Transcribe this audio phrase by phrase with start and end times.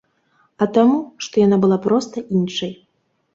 [0.65, 0.95] А таму,
[1.25, 2.73] што яна была проста іншай.